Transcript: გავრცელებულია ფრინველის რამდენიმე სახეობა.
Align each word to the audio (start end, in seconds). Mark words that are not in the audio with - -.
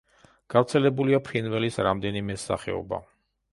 გავრცელებულია 0.53 1.19
ფრინველის 1.27 1.79
რამდენიმე 1.89 2.41
სახეობა. 2.47 3.03